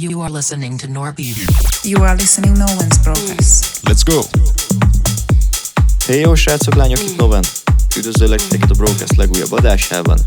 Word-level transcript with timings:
You 0.00 0.20
are 0.20 0.30
listening 0.30 0.78
to 0.78 0.86
Norby. 0.86 1.34
You 1.82 2.04
are 2.04 2.14
listening 2.14 2.56
No 2.56 2.66
One's 2.66 2.98
Progress. 3.02 3.80
Let's 3.82 4.04
go! 4.04 4.20
Hey 6.06 6.20
jó 6.20 6.34
srácok, 6.34 6.74
lányok, 6.74 6.98
itt 7.02 7.16
Noven! 7.16 7.44
Üdvözöllek 7.96 8.40
titeket 8.40 8.70
a 8.70 8.74
Broadcast 8.74 9.16
legújabb 9.16 9.52
adásában. 9.52 10.18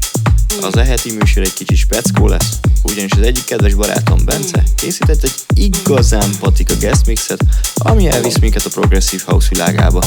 Az 0.61 0.77
eheti 0.77 1.11
műsor 1.11 1.43
egy 1.43 1.53
kicsit 1.53 1.77
speckó 1.77 2.27
lesz, 2.27 2.59
ugyanis 2.83 3.11
az 3.11 3.21
egyik 3.21 3.43
kedves 3.43 3.73
barátom 3.73 4.25
Bence 4.25 4.63
készített 4.75 5.23
egy 5.23 5.35
igazán 5.53 6.29
patika 6.39 6.73
guest 6.79 7.05
mixet, 7.05 7.43
ami 7.73 8.09
elvisz 8.09 8.39
minket 8.39 8.65
a 8.65 8.69
Progressive 8.69 9.23
House 9.25 9.47
világába. 9.49 10.03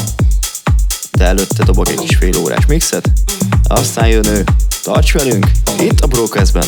De 1.11 1.25
előtte 1.25 1.65
dobok 1.65 1.89
egy 1.89 1.99
kis 1.99 2.17
fél 2.17 2.37
órás 2.37 2.67
mixet, 2.67 3.13
aztán 3.63 4.09
jön 4.09 4.27
ő. 4.27 4.45
Tarts 4.83 5.13
velünk, 5.13 5.51
itt 5.79 6.01
a 6.01 6.07
Broadcastben! 6.07 6.67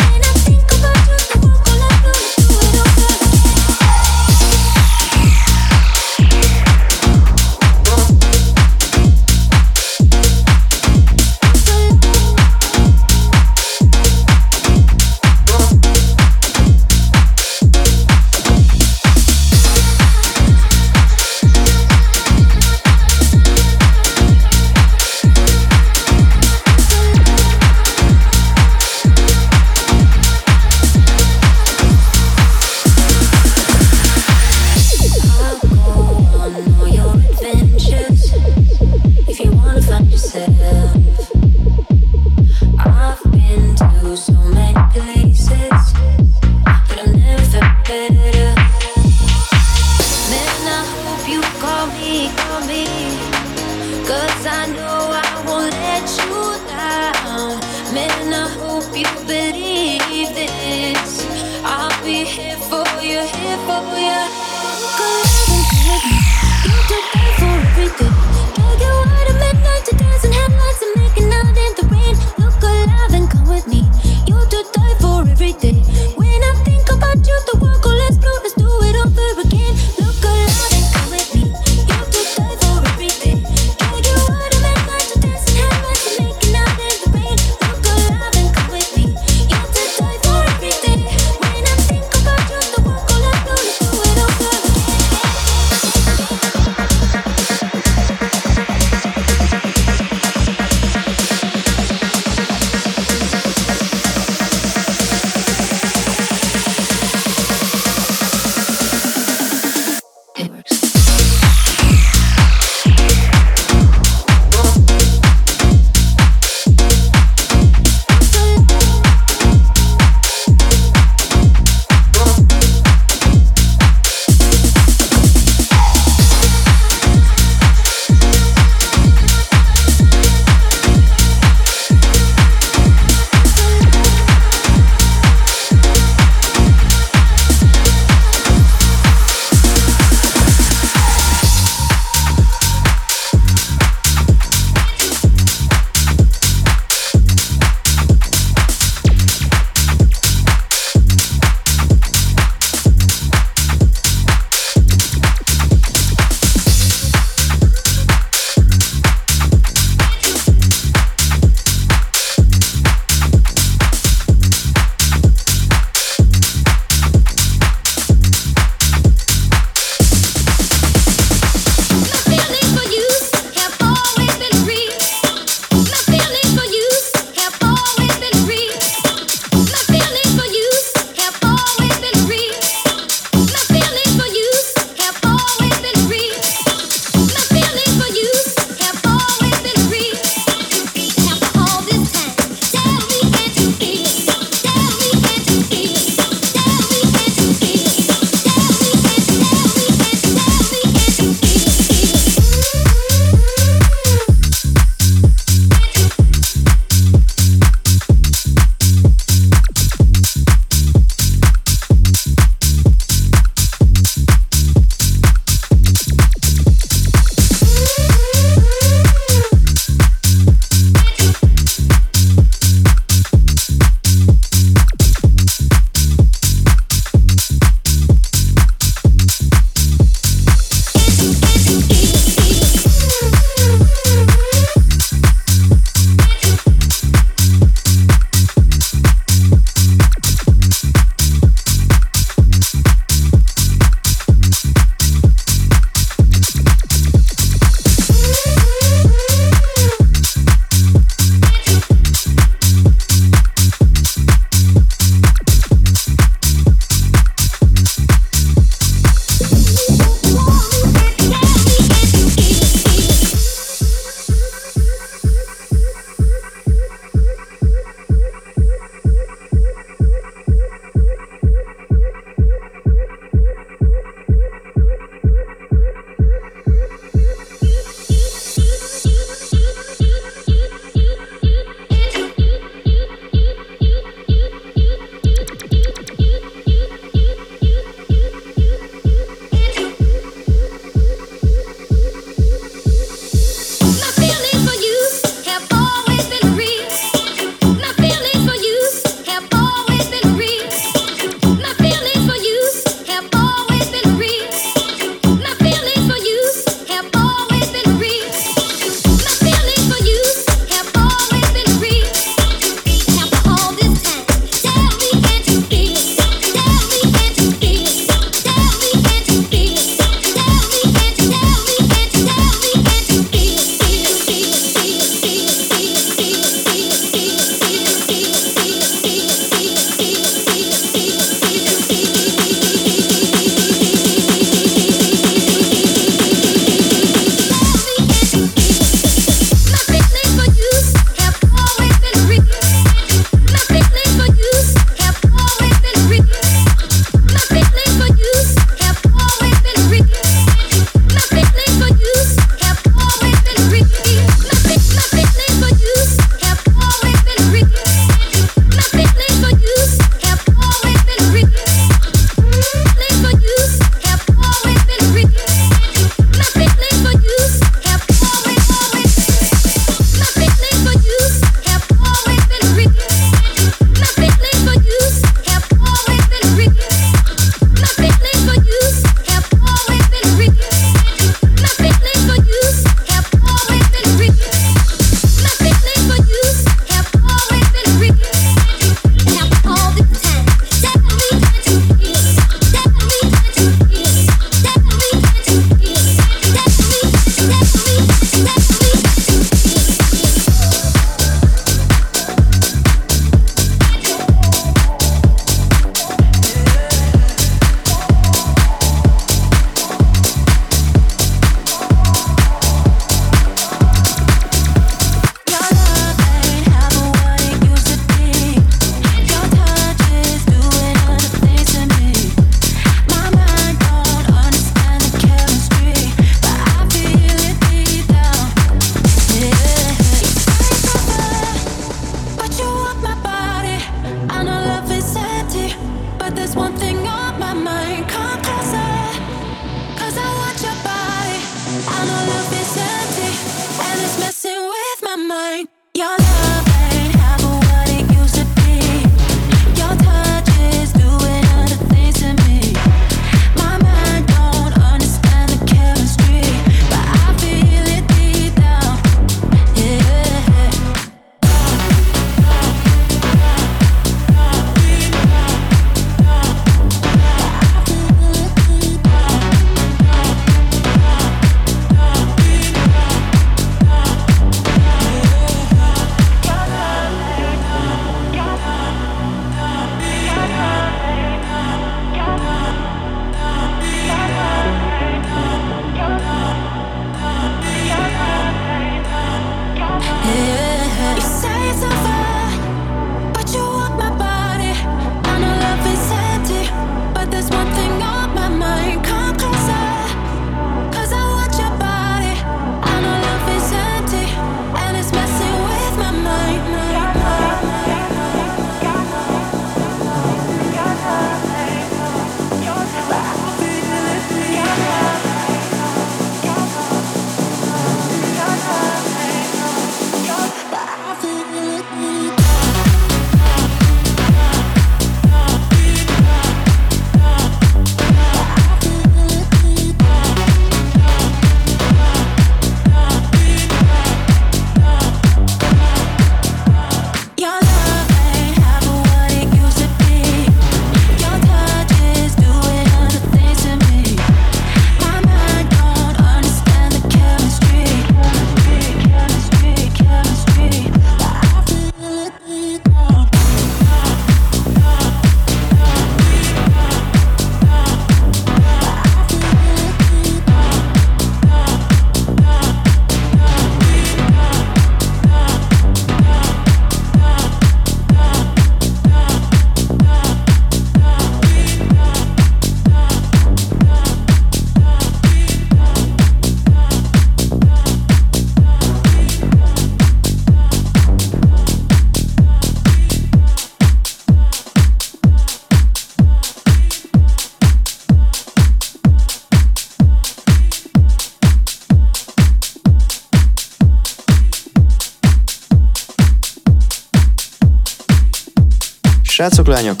Srácok, 599.72 599.84
lányok, 599.84 600.00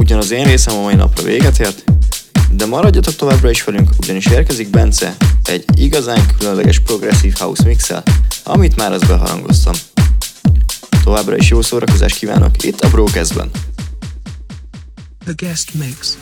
ugyanaz 0.00 0.30
én 0.30 0.44
részem 0.44 0.76
a 0.76 0.80
mai 0.80 0.94
napra 0.94 1.22
véget 1.22 1.58
ért, 1.58 1.84
de 2.50 2.66
maradjatok 2.66 3.16
továbbra 3.16 3.50
is 3.50 3.64
velünk, 3.64 3.90
ugyanis 4.00 4.26
érkezik 4.26 4.70
Bence 4.70 5.16
egy 5.44 5.64
igazán 5.74 6.26
különleges 6.38 6.78
progresszív 6.78 7.34
house 7.38 7.64
mixel, 7.64 8.02
amit 8.42 8.76
már 8.76 8.92
az 8.92 9.02
beharangoztam. 9.02 9.74
Továbbra 11.04 11.36
is 11.36 11.48
jó 11.48 11.62
szórakozást 11.62 12.18
kívánok 12.18 12.62
itt 12.62 12.80
a 12.80 12.88
Brocastben. 12.88 13.50
The 15.24 15.32
guest 15.36 15.74
mix. 15.74 16.18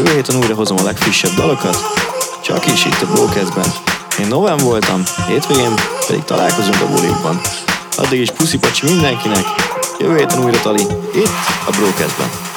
Jövő 0.00 0.14
héten 0.14 0.36
újra 0.36 0.54
hozom 0.54 0.78
a 0.78 0.82
legfrissebb 0.82 1.34
dalokat, 1.34 1.76
csak 2.42 2.66
is 2.66 2.84
itt 2.84 3.02
a 3.02 3.06
Brocastben. 3.12 3.72
Én 4.20 4.26
Noven 4.26 4.56
voltam, 4.56 5.02
hétvégén 5.26 5.74
pedig 6.06 6.22
találkozunk 6.22 6.80
a 6.80 6.86
bulikban. 6.86 7.40
Addig 7.96 8.20
is 8.20 8.30
puszi 8.30 8.58
mindenkinek, 8.82 9.44
jövő 9.98 10.16
héten 10.16 10.44
újra 10.44 10.60
Tali, 10.60 10.82
itt 11.14 11.30
a 11.66 11.70
Brocastben. 11.70 12.49